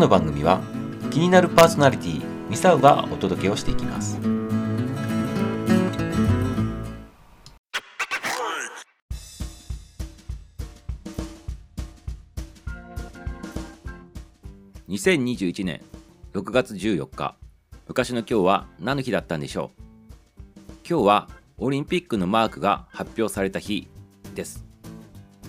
[0.00, 0.62] の番組は
[1.10, 4.18] 気になるパーソナリティミサウがお届けをしていきます。
[14.88, 15.82] 2021年
[16.32, 17.36] 6月14日。
[17.86, 19.82] 昔の今日は何の日だったんでしょう？
[20.88, 23.86] 今日はオリンピックのマークが発表された日
[24.34, 24.64] です。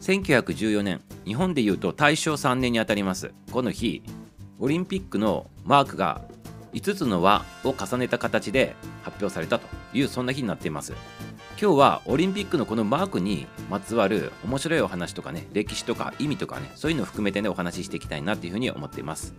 [0.00, 3.32] 1914年日本でいうと大正3年にあたります。
[3.52, 4.02] この日
[4.60, 6.22] オリンピックのマークが
[6.72, 10.94] 5つの輪を重ねた形で発表されたというそんな日になっています。
[11.60, 19.34] 今日はオリンピックのこのマークにまつわる面白いお話とかね歴史とか意味とかねそういうのを含めてねお話ししていきたいなっていうふうに思っています。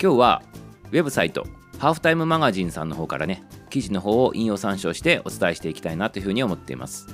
[0.00, 0.42] 今日は
[0.90, 1.46] ウェブサイト
[1.78, 7.06] ハーフタイムマガジンさんの方からね記事の方を引用参照してお伝えしていきたいなというふうに思っています。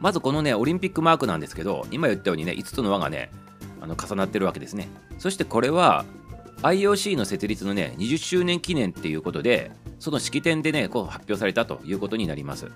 [0.00, 3.30] まずこのねオリンピックマークなんですけど今言ったようにね5つの輪がね
[3.80, 4.88] あの重なってるわけですね。
[5.18, 6.04] そしてこれは
[6.62, 12.70] IOC の設立のね20周年記念っていうことでその式典でねこう発表されたということになります。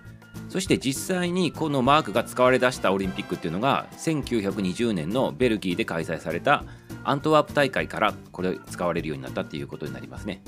[0.48, 6.64] そして実際にこのマークが使われ出したオリンピックっていうのが1920年のベルギーで開催された
[7.02, 10.42] アントワープ大会からこれ使われるようになったっていうことになりますね。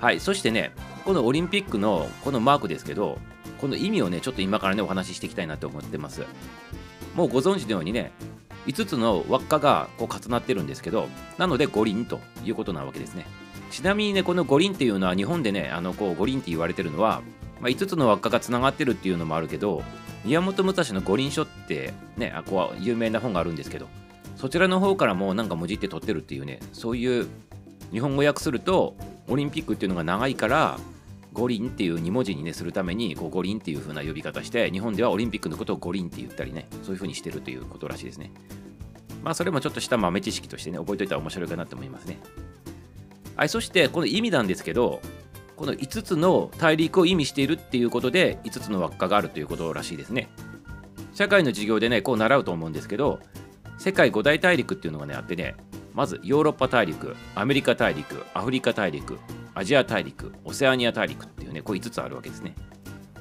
[0.00, 0.70] はいそしてね
[1.04, 3.18] このオリンピックのこのマークですけど
[3.60, 6.24] この意味をねちょっと今からねお話ししていきたいなと思ってます。
[7.16, 8.12] もうご存知のようにね
[8.68, 13.26] 5つの輪っかがこう重なってるんですけどなので五輪ということなわけですね。
[13.70, 17.22] ちなみにねこの五輪っていうのは日本でねあのこう五輪って言われてるのは、
[17.60, 19.82] まあ、5つの輪っかがつながってるっていうのもあるけど
[20.24, 23.86] 宮本武蔵の五輪書ってねあこう有名な本があるんですけど
[24.36, 27.26] そちらの方からもなんか文字って取ってるっていうねそういう
[27.90, 28.96] 日本語訳すると
[29.28, 30.78] オリンピックっていうのが長いから
[31.38, 38.32] 五輪っていう2文字にねするためにこう五輪っていう風な呼び方して日本ではオリンピックのことを五輪って言ったりねそういう風にしてるということらしいですね。
[39.22, 42.18] まあそれもちょっとした豆知識としてね覚えておいたら面白いかなと思いますね。
[43.36, 45.00] はいそしてこの意味なんですけど
[45.56, 50.28] この5つの大陸を意味しているっていうことで5つの輪っかがあるということらしいですね。
[51.14, 53.20] 社会の授業でねこう習うと思うんですけど
[53.78, 55.56] 世界5大大陸っていうのがねあってね
[55.94, 59.18] まずヨーロッパ大陸アメリカ大陸アフリカ大陸
[59.58, 62.54] アジア大陸オセアニア大陸っていうねこう5つあるわけですね。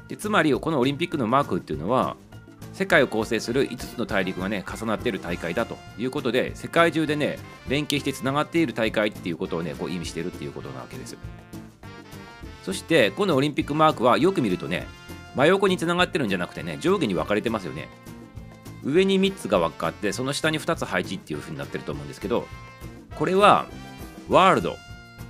[0.07, 2.15] でつまりこのオリンピックのマークっていうのは
[2.73, 11.17] 世界を構成する5つの大陸がね重なっている大会だということで世界中でね連携してつながっている大会っていうことをねこう意味しているっていうことなわけです。
[12.63, 14.85] そしてこのオリンピックマークはよく見るとね
[15.35, 17.89] 真横につながってるんじゃなくてね上下に分かれてますよね。
[18.83, 22.45] 上に3つが分かってその下に2つ配置っていう風になってると思うんですけど
[23.15, 23.65] これは
[24.29, 24.75] ワールド。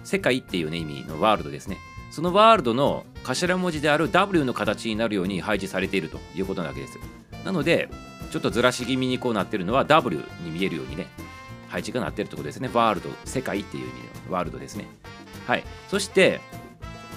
[0.08, 1.78] 世界っていうね意味のワールドですね。
[2.12, 6.98] そのワールドの頭文字である W の形になるように配置されているということなわけです。
[7.44, 7.90] なので
[8.32, 11.08] ちょっとずらし気味にこうなってるのは W に見えるようにね
[11.68, 12.70] 配置がなってるってことですね。
[12.72, 13.94] ワールド世界っていう意味
[14.30, 14.88] のワールドですね。
[15.46, 15.64] はい。
[15.90, 16.40] そして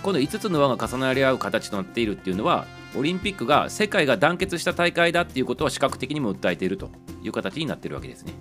[0.03, 6.91] この5つの輪が重なり合う形となっているっていうのはオリンピックが世界が団結した大会だっていうことを視覚的にも訴えていると
[7.23, 8.33] いう形になっているわけですね。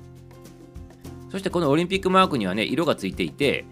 [1.29, 3.65] そしてこのオリンピックマークにはね色がついていて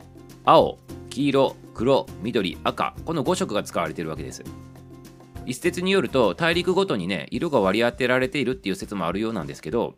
[0.49, 4.45] 青黄色黒緑赤この5色が使われているわけです。
[5.45, 9.95] 一説によると大陸ごとにね色が割り当てられているっていう説もあるようなんですけど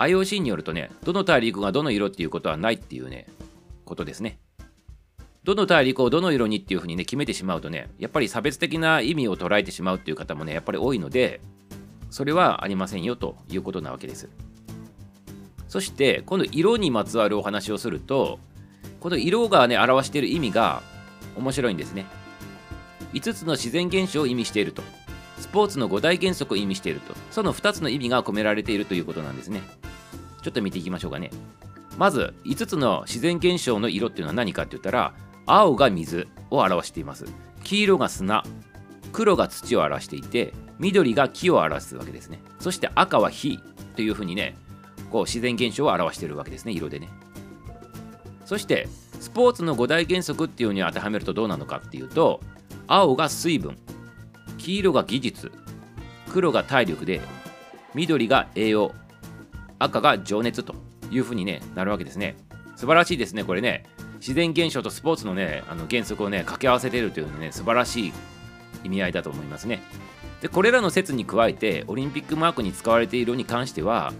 [0.00, 3.26] IOC によるとねどの大陸がどの色っていうことはないっていうね
[3.84, 4.40] ことですね。
[5.44, 11.40] どの大陸をどの色にっていうふうにね決めてしまうとねやっぱり差別的な意味を捉えてしまうっていう方もねやっぱり多いので
[12.10, 14.28] それはありませんよということなわけです。
[15.68, 18.40] そしてこの色にまつわるお話をすると
[19.00, 20.82] この色がね表している意味が
[21.36, 22.06] 面白いんですね。
[23.14, 24.82] 5つの自然現象を意味していると。
[25.38, 27.14] スポーツの5大原則を意味していると。
[27.30, 29.62] その2つの意味が込められているということなんですね。
[30.42, 31.30] ちょっと見ていきましょうかね。
[31.96, 35.14] まず5つの自然現象の色っていうのは何かって言ったら
[35.46, 37.24] 青が水を表しています。
[37.64, 38.44] 黄色が砂。
[39.12, 42.40] 黒が土を表していて緑が木を表すわけですね。
[42.60, 43.58] そして赤は火
[43.96, 44.56] というふうにね
[45.10, 47.08] こう自然現象を表しているわけですね色でね。
[48.50, 48.88] そして
[49.20, 52.40] スポーツの5大原則っていうに当てはめるとどうなのかっていうと
[52.88, 53.78] 青が水分
[54.58, 55.52] 黄色が技術
[56.32, 57.20] 黒が体力で
[57.94, 58.92] 緑が栄養
[59.78, 60.74] 赤が情熱と
[61.12, 62.34] いうふうに、ね、なるわけですね。
[62.74, 63.84] 素晴らしいですねこれね。
[64.18, 68.12] 自然現象とスポーツのねあの原則をね掛け合わせているというね素晴らしい
[68.82, 69.80] 意味合いだと思いますね。
[70.40, 74.12] でこれらの説に加えてオリンピックマークに使われている色に関しては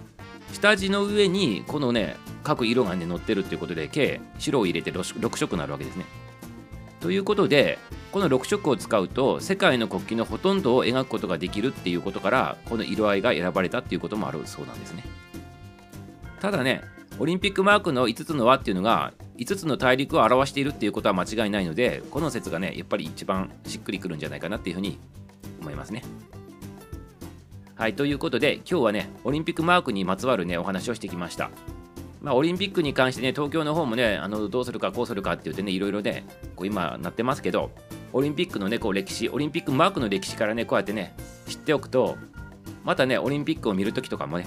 [0.52, 6.04] 下地の上にこのね各色がね載ってるっていうことで計白を入れて 6, 6色になるわけですね。
[7.00, 7.78] ということで
[8.12, 15.04] この6色を使うと世界の国旗のほとんどを描くことができるっていうことからこの色合いが選ばれたっていうこともあるそうなんですね。
[16.40, 16.82] ただね
[17.18, 24.98] オリンピックマークの5つの輪っていうのが5つの大陸を表しているっていうことは間違いないのでこの説がねやっぱり一番しっくりくるんじゃないかなっていうふうに
[25.60, 26.02] 思いますね。
[27.80, 31.50] はいということで今日はねオリンピックマークにまつわるねお話をしてきました
[32.20, 37.70] まあ、オリンピックに関してね、東京の方もね、あのどうするかこうするかって言ってね、いろいろね、こう今なってますけど、
[38.12, 41.14] オリンピックのね、こう歴史、オリンピックマークの歴史からね、こうやってね、
[41.46, 42.18] 知っておくと、
[42.84, 44.46] またね、オリンピックを見るときとかもね、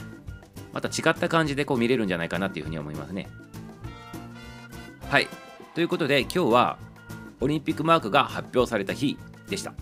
[0.72, 3.28] また違った感じでこう見れるんじゃないかなっていうふうに思いますね。
[5.10, 5.28] はい。
[5.74, 6.78] ということで、今日は
[7.42, 9.18] オリンピックマークが発表された日
[9.50, 9.74] でした。